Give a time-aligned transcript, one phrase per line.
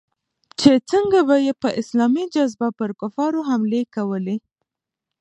[0.59, 4.37] چې څنگه به يې په اسلامي جذبه پر کفارو حملې کولې.